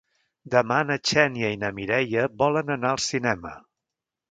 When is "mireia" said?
1.81-2.25